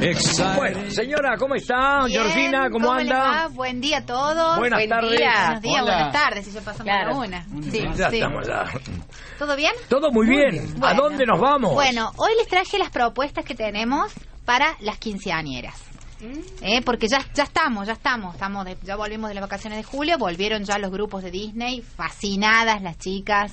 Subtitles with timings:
[0.00, 2.04] Bueno, señora, ¿cómo está?
[2.04, 3.48] Bien, Georgina, ¿cómo, le anda?
[3.48, 4.58] Buen día a todos.
[4.58, 5.18] Buenas Buen tardes.
[5.18, 5.32] día.
[5.46, 5.94] Buenos días, Hola.
[5.94, 7.10] buenas tardes, si ya pasamos Claro.
[7.10, 7.44] la una.
[7.70, 8.16] Sí, ya sí.
[8.16, 8.64] estamos ya.
[9.38, 9.72] ¿Todo bien?
[9.88, 10.58] Todo muy bien.
[10.76, 11.02] ¿A Bueno.
[11.02, 11.72] dónde nos vamos?
[11.72, 14.12] Bueno, hoy les traje las propuestas que tenemos
[14.44, 15.80] para las quinceañeras.
[16.60, 19.82] Eh, porque ya, ya estamos, ya estamos, estamos de- ya volvimos de las vacaciones de
[19.84, 23.52] julio, volvieron ya los grupos de Disney, fascinadas las chicas.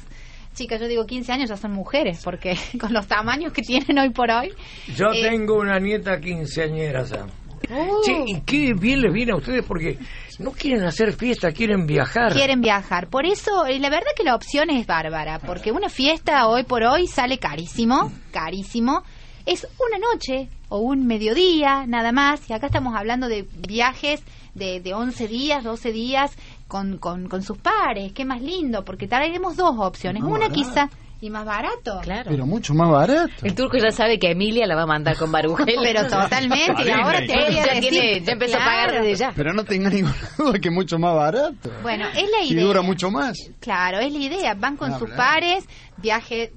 [0.54, 4.10] Chicas, yo digo 15 años ya son mujeres, porque con los tamaños que tienen hoy
[4.12, 4.54] por hoy.
[4.96, 7.26] Yo eh, tengo una nieta quinceañera ya.
[7.26, 9.98] uh, Che, y qué bien les viene a ustedes porque
[10.40, 12.34] no quieren hacer fiesta, quieren viajar.
[12.34, 13.08] quieren viajar.
[13.08, 16.84] Por eso, eh, la verdad que la opción es bárbara, porque una fiesta hoy por
[16.84, 19.04] hoy sale carísimo, carísimo.
[19.46, 22.50] Es una noche o un mediodía, nada más.
[22.50, 24.24] Y acá estamos hablando de viajes
[24.56, 26.32] de, de 11 días, 12 días
[26.74, 28.12] con, con, con sus pares.
[28.14, 30.24] Qué más lindo, porque traeremos dos opciones.
[30.24, 30.56] Más una barato.
[30.56, 30.90] quizá
[31.22, 32.00] y más barato.
[32.02, 32.30] Claro.
[32.32, 33.32] Pero mucho más barato.
[33.44, 35.76] El turco ya sabe que Emilia la va a mandar con Barugel.
[35.84, 36.84] Pero totalmente.
[36.84, 39.32] Y ahora te voy a ya, decir, tiene, ya empezó a pagar desde ya.
[39.36, 41.72] Pero no tenga ninguna duda que mucho más barato.
[41.84, 42.64] Bueno, es la Y idea.
[42.66, 43.38] dura mucho más.
[43.60, 44.54] Claro, es la idea.
[44.56, 45.24] Van con Ah, sus claro.
[45.24, 45.66] pares,
[45.98, 46.52] viaje.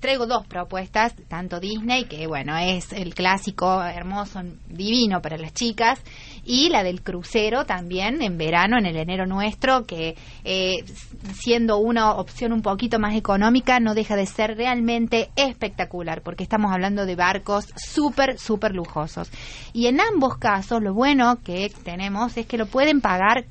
[0.00, 5.98] Traigo dos propuestas, tanto Disney, que bueno, es el clásico hermoso, divino para las chicas,
[6.44, 10.84] y la del crucero también en verano, en el enero nuestro, que eh,
[11.32, 16.72] siendo una opción un poquito más económica, no deja de ser realmente espectacular, porque estamos
[16.72, 19.30] hablando de barcos súper, súper lujosos.
[19.72, 23.46] Y en ambos casos, lo bueno que tenemos es que lo pueden pagar,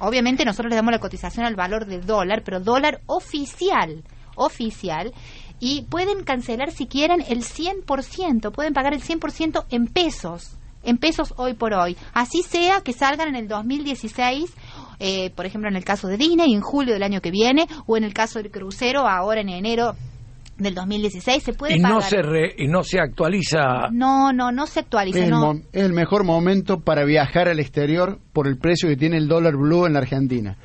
[0.00, 4.02] obviamente nosotros le damos la cotización al valor del dólar, pero dólar oficial,
[4.34, 5.12] oficial,
[5.60, 11.34] y pueden cancelar si quieren el 100%, pueden pagar el 100% en pesos, en pesos
[11.36, 11.96] hoy por hoy.
[12.14, 14.52] Así sea que salgan en el 2016,
[14.98, 17.96] eh, por ejemplo en el caso de Disney, en julio del año que viene, o
[17.96, 19.94] en el caso del crucero, ahora en enero
[20.56, 21.94] del 2016, se puede y pagar.
[21.94, 23.88] no se re- y no se actualiza.
[23.92, 25.40] No, no, no se actualiza, Es el, no.
[25.54, 29.26] mo- es el mejor momento para viajar al exterior por el precio que tiene el
[29.28, 30.56] dólar blue en la Argentina.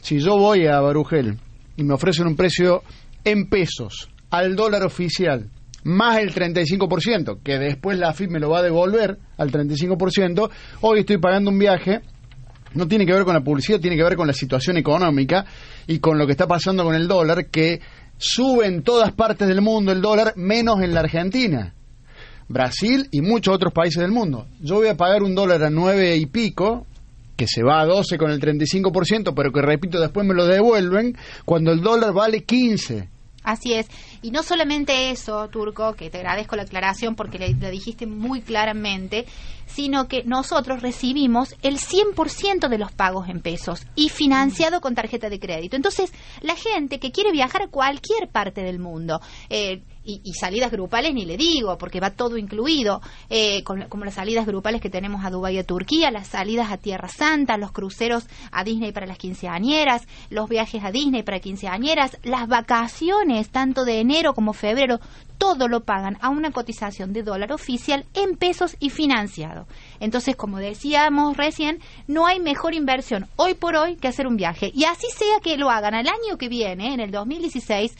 [0.00, 1.38] Si yo voy a Barugel
[1.76, 2.82] y me ofrecen un precio
[3.24, 5.48] en pesos al dólar oficial
[5.84, 10.50] más el 35%, que después la AFIP me lo va a devolver al 35%,
[10.80, 12.00] hoy estoy pagando un viaje
[12.74, 15.44] no tiene que ver con la publicidad, tiene que ver con la situación económica
[15.86, 17.80] y con lo que está pasando con el dólar, que
[18.16, 21.72] sube en todas partes del mundo el dólar, menos en la Argentina.
[22.48, 24.48] Brasil y muchos otros países del mundo.
[24.60, 26.84] Yo voy a pagar un dólar a nueve y pico,
[27.36, 31.16] que se va a 12 con el 35%, pero que repito, después me lo devuelven,
[31.44, 33.13] cuando el dólar vale 15.
[33.44, 33.86] Así es.
[34.22, 38.40] Y no solamente eso, Turco, que te agradezco la aclaración porque le, lo dijiste muy
[38.40, 39.26] claramente,
[39.66, 45.28] sino que nosotros recibimos el 100% de los pagos en pesos y financiado con tarjeta
[45.28, 45.76] de crédito.
[45.76, 51.14] Entonces, la gente que quiere viajar a cualquier parte del mundo, eh, y, salidas grupales
[51.14, 53.00] ni le digo, porque va todo incluido,
[53.30, 56.70] eh, con- como las salidas grupales que tenemos a Dubái y a Turquía, las salidas
[56.70, 61.40] a Tierra Santa, los cruceros a Disney para las quinceañeras, los viajes a Disney para
[61.40, 65.00] quinceañeras, las vacaciones, tanto de enero como febrero,
[65.38, 69.66] todo lo pagan a una cotización de dólar oficial en pesos y financiado.
[70.00, 74.70] Entonces, como decíamos recién, no hay mejor inversión hoy por hoy que hacer un viaje.
[74.74, 77.94] Y así sea que lo hagan al año que viene, en el 2016,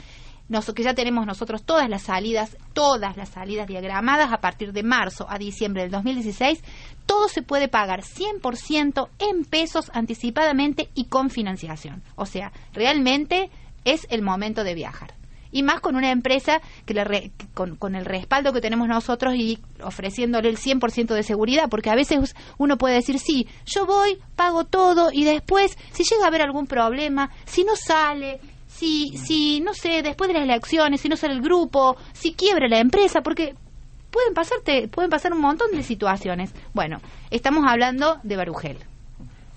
[0.49, 4.83] nos- que ya tenemos nosotros todas las salidas, todas las salidas diagramadas a partir de
[4.83, 6.63] marzo a diciembre del 2016,
[7.07, 12.03] todo se puede pagar 100% en pesos anticipadamente y con financiación.
[12.17, 13.51] O sea, realmente
[13.85, 15.15] es el momento de viajar.
[15.53, 19.35] Y más con una empresa que le re- con, con el respaldo que tenemos nosotros
[19.37, 24.19] y ofreciéndole el 100% de seguridad, porque a veces uno puede decir, sí, yo voy,
[24.35, 28.41] pago todo y después, si llega a haber algún problema, si no sale,
[28.75, 32.69] si, si no sé, después de las elecciones, si no sale el grupo, si quiebra
[32.69, 33.55] la empresa, porque
[34.11, 36.53] pueden pasarte, pueden pasar un montón de situaciones.
[36.73, 37.01] Bueno,
[37.31, 38.79] estamos hablando de Barugel.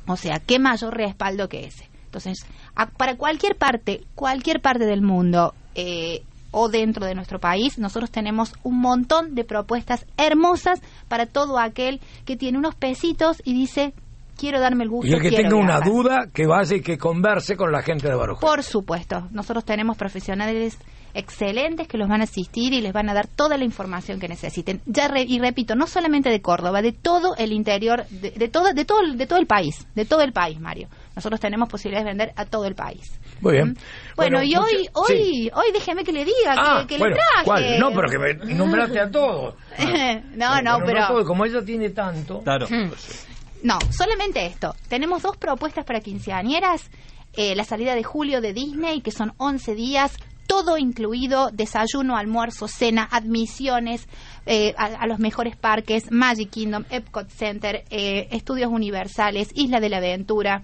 [0.07, 1.89] O sea, qué mayor respaldo que ese.
[2.05, 7.77] Entonces, a- para cualquier parte, cualquier parte del mundo eh, o dentro de nuestro país,
[7.77, 13.53] nosotros tenemos un montón de propuestas hermosas para todo aquel que tiene unos pesitos y
[13.53, 13.93] dice,
[14.37, 15.07] quiero darme el gusto.
[15.11, 15.83] Y el que tenga una viajar.
[15.91, 18.47] duda, que vaya y que converse con la gente de Barujel.
[18.47, 20.77] Por supuesto, nosotros tenemos profesionales
[21.13, 24.27] excelentes que los van a asistir y les van a dar toda la información que
[24.27, 24.81] necesiten.
[24.85, 28.71] Ya re- y repito, no solamente de Córdoba, de todo el interior, de, de todo,
[28.73, 30.89] de todo, de todo el país, de todo el país, Mario.
[31.15, 33.19] Nosotros tenemos posibilidades de vender a todo el país.
[33.41, 33.69] Muy bien.
[33.69, 33.75] ¿Mm?
[34.15, 35.51] Bueno, y hoy, mucha- hoy, sí.
[35.55, 37.45] hoy déjeme que le diga Ah, que, que bueno, le traje.
[37.45, 37.79] ¿cuál?
[37.79, 39.55] No, pero que me nombraste a todos.
[40.35, 41.23] no, no, pero.
[41.25, 42.41] Como ella tiene tanto.
[42.43, 42.67] Claro.
[43.63, 44.75] No, solamente esto.
[44.87, 46.89] Tenemos dos propuestas para quinceañeras.
[47.33, 50.13] Eh, la salida de julio de Disney, que son 11 días,
[50.47, 54.07] todo incluido, desayuno, almuerzo, cena, admisiones
[54.45, 59.89] eh, a, a los mejores parques, Magic Kingdom, Epcot Center, eh, Estudios Universales, Isla de
[59.89, 60.63] la Aventura.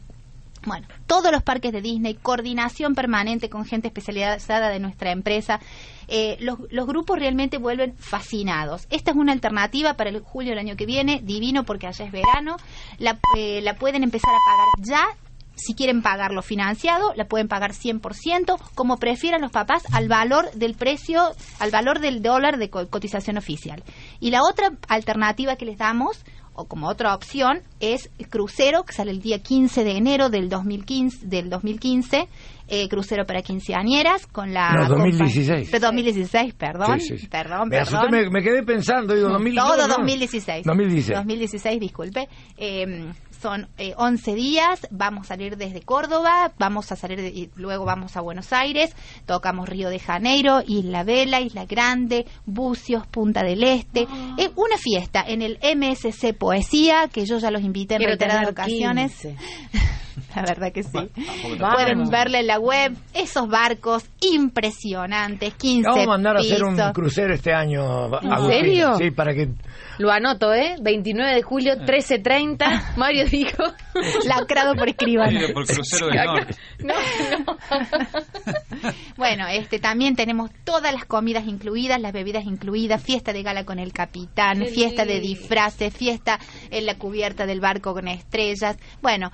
[0.65, 5.60] Bueno, todos los parques de Disney, coordinación permanente con gente especializada de nuestra empresa.
[6.07, 8.88] Eh, los, los grupos realmente vuelven fascinados.
[8.89, 12.12] Esta es una alternativa para el julio del año que viene, divino porque allá es
[12.12, 12.56] verano.
[12.98, 15.06] La, eh, la pueden empezar a pagar ya.
[15.56, 20.74] Si quieren pagarlo financiado, la pueden pagar 100%, como prefieran los papás, al valor del
[20.74, 21.21] precio,
[21.59, 23.83] al valor del dólar de co- cotización oficial.
[24.19, 26.24] Y la otra alternativa que les damos,
[26.56, 31.26] o como otra opción es crucero que sale el día 15 de enero del 2015
[31.26, 32.28] del 2015
[32.68, 35.69] eh, crucero para quinceañeras con la No, compa- 2016.
[35.69, 37.27] Pe- 2016 perdón Sí, sí, sí.
[37.27, 39.75] perdón Me asusté, perdón me, me quedé pensando, digo, 2016.
[39.77, 39.94] todo no.
[39.95, 41.18] 2016 2016.
[41.18, 42.27] 2016 disculpe
[42.57, 43.12] Eh,
[43.42, 47.83] son eh, 11 días vamos a salir desde Córdoba vamos a salir de- y luego
[47.83, 48.95] vamos a Buenos Aires
[49.25, 54.36] tocamos Río de Janeiro Isla Vela Isla Grande Bucios Punta del Este Ah.
[54.38, 59.12] es una fiesta en el MSC Poesía que yo ya los invité en reiteradas ocasiones
[59.12, 59.36] 15.
[60.35, 61.00] la verdad que sí.
[61.59, 66.77] Pueden verle en la web esos barcos impresionantes, 15 Vamos a mandar a hacer un
[66.94, 68.07] crucero este año.
[68.21, 68.59] ¿En Agustín.
[68.59, 68.95] serio?
[68.97, 69.50] Sí, para que.
[70.00, 70.75] Lo anoto, ¿eh?
[70.81, 72.94] 29 de julio, 13.30.
[72.97, 73.63] Mario dijo.
[74.25, 75.39] Lacrado por escribano.
[75.53, 76.56] Por crucero del norte.
[76.83, 76.95] No,
[77.45, 77.57] no.
[79.15, 83.80] Bueno, este también tenemos todas las comidas incluidas, las bebidas incluidas, fiesta de gala con
[83.80, 86.39] el capitán, fiesta de disfraces, fiesta
[86.71, 88.77] en la cubierta del barco con estrellas.
[89.01, 89.31] Bueno,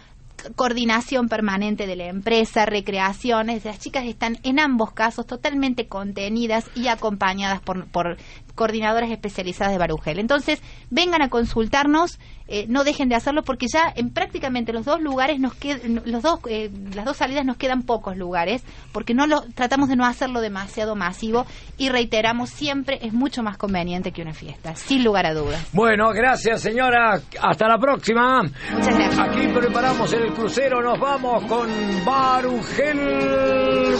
[0.56, 3.65] coordinación permanente de la empresa, recreaciones.
[3.65, 8.18] Las chicas están en ambos casos totalmente contenidas y acompañadas por, por
[8.59, 10.19] coordinadoras especializadas de Barugel.
[10.19, 12.19] Entonces, vengan a consultarnos,
[12.50, 16.21] eh, no dejen de hacerlo porque ya en prácticamente los dos lugares nos quedan, los
[16.21, 20.06] dos, eh, las dos salidas nos quedan pocos lugares porque no lo tratamos de no
[20.06, 21.45] hacerlo demasiado masivo
[21.77, 25.65] y reiteramos siempre es mucho más conveniente que una fiesta, sin lugar a dudas.
[25.71, 27.21] Bueno, gracias, señora.
[27.41, 28.41] Hasta la próxima.
[28.73, 29.19] Muchas gracias.
[29.19, 30.81] Aquí preparamos el crucero.
[30.81, 31.69] Nos vamos con
[32.03, 33.00] Barugel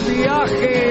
[0.06, 0.90] Viaje.